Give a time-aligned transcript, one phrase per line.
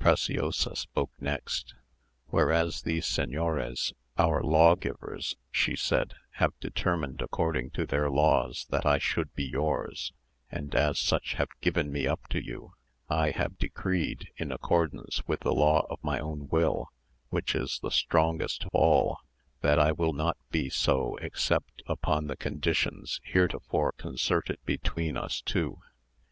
[0.00, 1.72] Preciosa spoke next:
[2.30, 8.98] "Whereas these señores, our lawgivers," she said, "have determined, according to their laws that I
[8.98, 10.12] should be yours,
[10.50, 12.72] and as such have given me up to you,
[13.08, 16.88] I have decreed, in accordance with the law of my own will,
[17.28, 19.20] which is the strongest of all,
[19.60, 25.78] that I will not be so except upon the conditions heretofore concerted between us two.